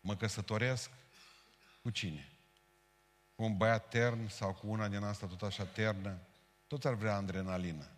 [0.00, 0.90] mă căsătoresc
[1.82, 2.28] cu cine?
[3.34, 6.18] Cu un băiat tern sau cu una din asta tot așa ternă?
[6.66, 7.90] Toți ar vrea adrenalină.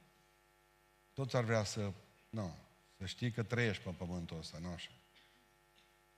[1.12, 1.92] Toți ar vrea să,
[2.30, 2.56] nu,
[2.98, 4.90] să știi că trăiești pe pământul ăsta, nu așa.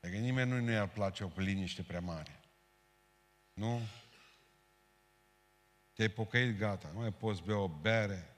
[0.04, 2.40] Dacă nimeni nu i-ar place o liniște prea mare.
[3.52, 3.80] Nu?
[5.92, 6.90] Te-ai pocăit, gata.
[6.92, 8.36] Nu mai poți bea o bere,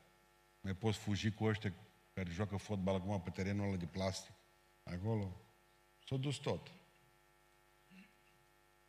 [0.53, 1.73] nu mai poți fugi cu ăștia
[2.15, 4.35] care joacă fotbal acum pe terenul ăla de plastic.
[4.83, 5.37] Acolo.
[6.09, 6.71] S-a dus tot.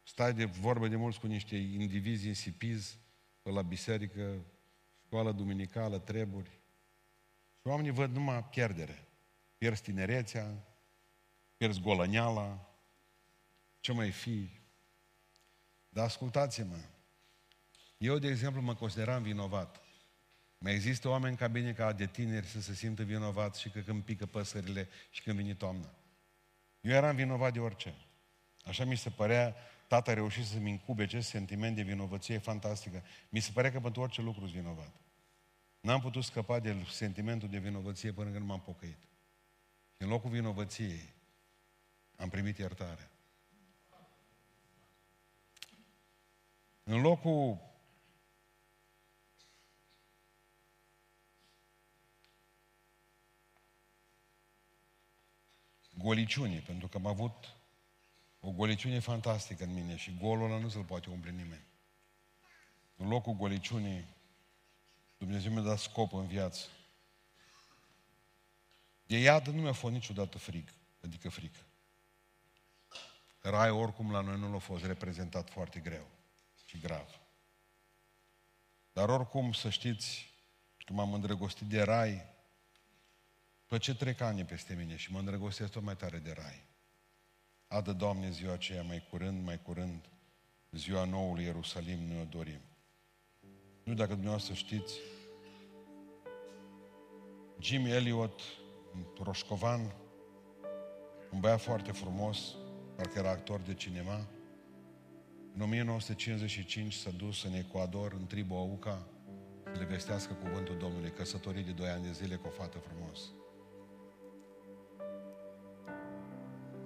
[0.04, 3.00] Stai de vorbă de mulți cu niște indivizi insipizi
[3.42, 4.46] pe la biserică,
[5.06, 6.50] școală duminicală, treburi.
[7.60, 9.08] Și oamenii văd numai pierdere.
[9.58, 10.63] Pierzi tinerețea,
[11.58, 12.66] pierzi golăneala,
[13.88, 14.50] ce mai fi.
[15.89, 16.78] Dar ascultați-mă,
[17.97, 19.82] eu, de exemplu, mă consideram vinovat.
[20.58, 24.04] Mai există oameni ca bine ca de tineri să se simtă vinovați și că când
[24.04, 25.93] pică păsările și când vine toamna.
[26.82, 27.95] Eu eram vinovat de orice.
[28.63, 29.56] Așa mi se părea,
[29.88, 33.04] tata a reușit să-mi incube acest sentiment de vinovăție fantastică.
[33.30, 34.93] Mi se părea că pentru orice lucru sunt vinovat.
[35.80, 39.00] N-am putut scăpa de sentimentul de vinovăție până când m-am pocăit.
[39.95, 41.13] Și în locul vinovăției
[42.15, 43.12] am primit iertare.
[46.89, 47.58] În locul
[55.97, 57.56] goliciune, pentru că am avut
[58.39, 61.65] o goliciune fantastică în mine și golul ăla nu se-l poate umple nimeni.
[62.95, 64.06] În locul goliciunii,
[65.17, 66.65] Dumnezeu mi-a dat scop în viață.
[69.06, 70.73] De iadă nu mi-a fost niciodată frig,
[71.04, 71.60] adică frică.
[73.41, 76.16] Rai oricum la noi nu l-a fost reprezentat foarte greu și
[76.75, 77.21] grav.
[78.93, 80.34] Dar oricum să știți,
[80.77, 82.25] că m-am îndrăgostit de rai,
[83.62, 86.63] după ce trec ani peste mine și mă îndrăgostesc tot mai tare de rai.
[87.67, 90.10] Adă, Doamne, ziua aceea mai curând, mai curând,
[90.71, 92.62] ziua noului Ierusalim ne-o dorim.
[93.84, 94.93] Nu dacă dumneavoastră știți,
[97.60, 98.41] Jim Elliot,
[99.23, 99.95] roșcovan,
[101.32, 102.56] un băiat foarte frumos,
[102.95, 104.27] parcă era actor de cinema,
[105.58, 109.08] în 1955 s-a dus în Ecuador, în tribu Auca,
[109.63, 113.20] să le vestească cuvântul Domnului, căsătorit de 2 ani de zile cu o fată frumos.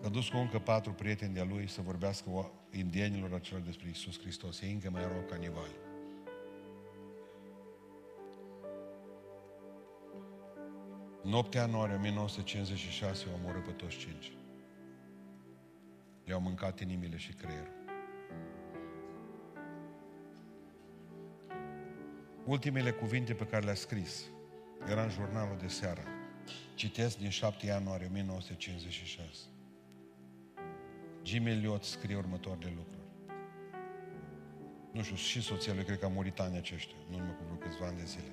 [0.01, 4.61] S-a dus cu încă patru prieteni de-a lui să vorbească indienilor acelor despre Isus Hristos.
[4.61, 5.75] Ei încă mai erau canibali.
[11.23, 14.31] Noaptea anuare 1956 au omorât pe toți cinci.
[16.25, 17.80] Le-au mâncat inimile și creierul.
[22.45, 24.23] Ultimele cuvinte pe care le-a scris
[24.87, 26.01] era în jurnalul de seară.
[26.75, 29.27] Citesc din 7 ianuarie 1956.
[31.23, 33.05] Jim Elliot scrie următoarele lucruri.
[34.91, 37.55] Nu știu, și soția lui cred că a murit anii aceștia, nu numai cu vreo
[37.55, 38.31] câțiva ani de zile.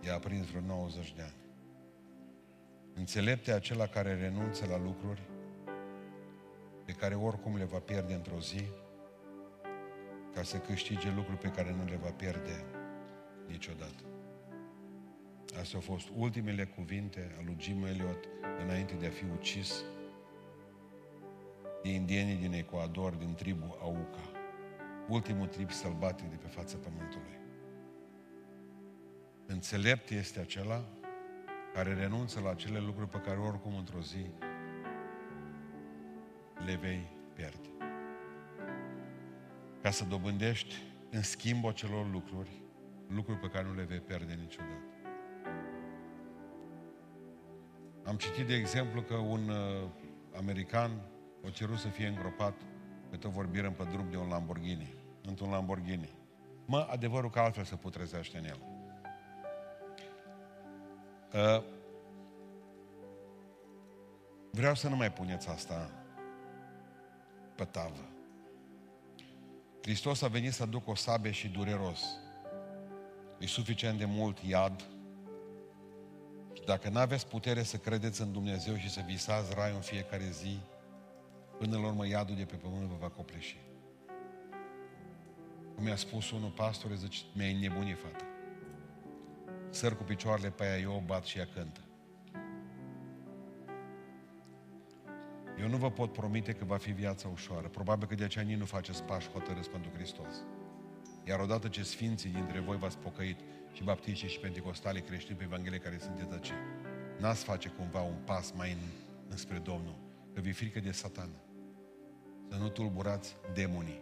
[0.00, 1.36] I-a aprins vreo 90 de ani.
[2.94, 5.22] Înțelepte acela care renunță la lucruri
[6.84, 8.62] pe care oricum le va pierde într-o zi,
[10.34, 12.64] ca să câștige lucruri pe care nu le va pierde
[13.48, 14.02] niciodată.
[15.60, 18.28] Astea au fost ultimele cuvinte al lui Jim Elliot
[18.62, 19.84] înainte de a fi ucis
[21.82, 24.30] de indienii din Ecuador, din tribu Auca.
[25.08, 27.38] Ultimul trib sălbatic de pe fața pământului.
[29.46, 30.84] Înțelept este acela
[31.74, 34.30] care renunță la acele lucruri pe care oricum într-o zi
[36.64, 37.68] le vei pierde.
[39.82, 40.74] Ca să dobândești
[41.10, 42.50] în schimb acelor lucruri,
[43.08, 44.82] lucruri pe care nu le vei pierde niciodată.
[48.04, 49.88] Am citit, de exemplu, că un uh,
[50.36, 50.90] american
[51.44, 52.54] o cerut să fie îngropat
[53.10, 56.16] pe tot vorbirăm pe drum de un Lamborghini, într-un Lamborghini.
[56.66, 58.60] Mă, adevărul că altfel se putrezește în el.
[61.32, 61.64] Uh,
[64.50, 65.90] vreau să nu mai puneți asta
[67.54, 68.08] pe tavă.
[69.82, 72.18] Hristos a venit să aducă o sabie și dureros.
[73.38, 74.80] E suficient de mult iad.
[76.52, 80.30] Și dacă nu aveți putere să credeți în Dumnezeu și să visați raiul în fiecare
[80.30, 80.58] zi,
[81.58, 83.56] până la urmă iadul de pe pământ vă va copleși.
[85.74, 88.24] Cum mi-a spus unul pastor, zice, mi-ai nebunit, fata.
[89.70, 91.80] Săr cu picioarele pe ea, eu o bat și ea cântă.
[95.60, 97.68] Eu nu vă pot promite că va fi viața ușoară.
[97.68, 100.34] Probabil că de aceea nici nu faceți pași hotărâți pentru Hristos.
[101.28, 103.38] Iar odată ce sfinții dintre voi v-ați pocăit
[103.72, 106.52] și baptiști și pentecostali creștini pe Evanghelie care sunteți aici,
[107.18, 108.78] n-ați face cumva un pas mai în,
[109.28, 109.98] înspre Domnul,
[110.34, 111.42] că vi frică de satană.
[112.50, 114.00] Să nu tulburați demonii,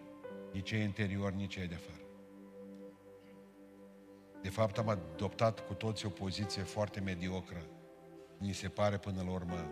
[0.52, 2.04] nici cei interior, nici cei de afară.
[4.42, 7.66] De fapt, am adoptat cu toți o poziție foarte mediocră.
[8.38, 9.70] Mi se pare până la urmă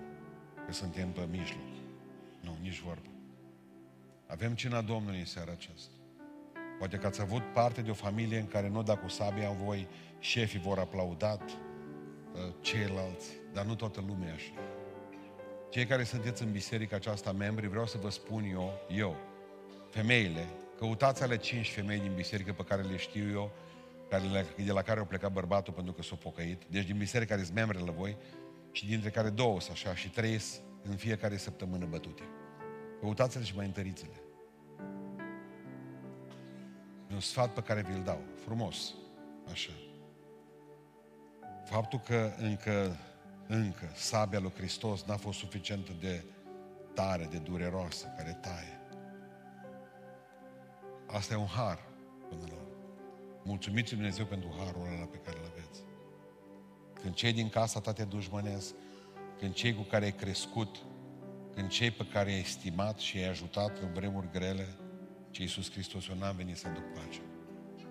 [0.66, 1.72] că suntem pe mijloc.
[2.40, 3.08] Nu, nici vorbă.
[4.26, 5.94] Avem cina Domnului în seara aceasta.
[6.84, 9.56] Poate că ați avut parte de o familie în care nu da cu sabia în
[9.56, 14.52] voi, șefii vor aplaudat, uh, ceilalți, dar nu toată lumea așa.
[15.70, 19.16] Cei care sunteți în biserica aceasta, membri, vreau să vă spun eu, eu,
[19.90, 23.50] femeile, căutați ale cinci femei din biserică pe care le știu eu,
[24.10, 27.44] care, de la care au plecat bărbatul pentru că s-au pocăit, deci din biserică care
[27.44, 28.16] sunt membre la voi,
[28.72, 30.40] și dintre care două sunt așa și trei
[30.82, 32.22] în fiecare săptămână bătute.
[33.00, 34.23] Căutați-le și mai întăriți-le.
[37.14, 38.20] E un sfat pe care vi-l dau.
[38.44, 38.94] Frumos.
[39.50, 39.70] Așa.
[41.64, 42.96] Faptul că încă,
[43.46, 46.24] încă sabia lui Hristos n-a fost suficientă de
[46.94, 48.80] tare, de dureroasă, care taie.
[51.06, 51.78] Asta e un har
[52.28, 52.76] până la urmă.
[53.44, 55.80] Mulțumiți Dumnezeu pentru harul ăla pe care îl aveți.
[57.00, 58.74] Când cei din casa ta te dușmănesc,
[59.38, 60.76] când cei cu care ai crescut,
[61.54, 64.78] când cei pe care ai estimat și ai ajutat în vremuri grele,
[65.34, 67.20] ce Iisus Hristos, eu n-am venit să aduc pace,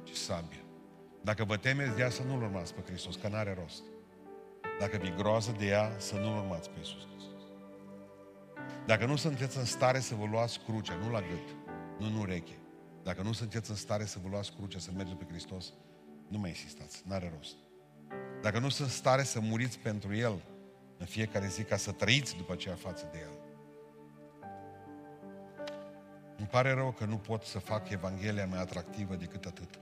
[0.04, 0.64] ci sabie.
[1.22, 3.84] Dacă vă temeți de ea, să nu-L urmați pe Hristos, că n-are rost.
[4.80, 7.41] Dacă vi groază de ea, să nu-L urmați pe Iisus Hristos.
[8.86, 11.48] Dacă nu sunteți în stare să vă luați crucea, nu la gât,
[12.00, 12.58] nu în ureche,
[13.04, 15.74] dacă nu sunteți în stare să vă luați crucea, să mergeți pe Hristos,
[16.28, 17.56] nu mai insistați, n-are rost.
[18.41, 20.44] Dacă nu sunt în stare să muriți pentru El
[20.98, 23.43] în fiecare zi ca să trăiți după aceea față de El,
[26.54, 29.80] pare rău că nu pot să fac Evanghelia mai atractivă decât atât.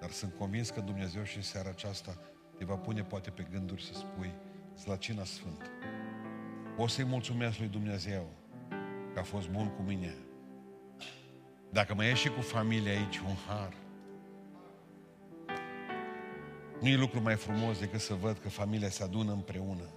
[0.00, 2.16] Dar sunt convins că Dumnezeu și în seara aceasta
[2.58, 4.32] te va pune poate pe gânduri să spui
[4.74, 5.64] Slacina Sfântă.
[6.76, 8.28] O să-i mulțumesc lui Dumnezeu
[9.12, 10.14] că a fost bun cu mine.
[11.70, 13.74] Dacă mai ești și cu familia aici, un har.
[16.80, 19.88] Nu e lucru mai frumos decât să văd că familia se adună împreună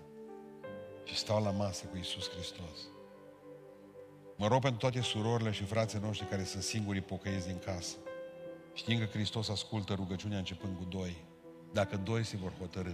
[1.04, 2.93] și stau la masă cu Isus Hristos.
[4.44, 7.96] Mă rog pentru toate surorile și frații noștri care sunt singurii pocăiți din casă.
[8.74, 11.26] Știm că Hristos ascultă rugăciunea începând cu doi.
[11.74, 12.92] Dacă doi se vor hotărâ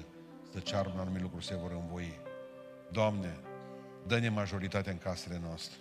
[0.52, 2.20] să ceară un anumit lucru, se vor învoi.
[2.92, 3.40] Doamne,
[4.08, 5.78] dă-ne majoritatea în casele noastre.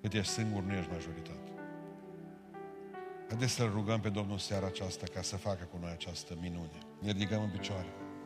[0.00, 1.52] Cât ești singur, nu ești majoritate.
[3.28, 6.78] Haideți să-L rugăm pe Domnul seara aceasta ca să facă cu noi această minune.
[7.00, 8.07] Ne ridicăm în picioare.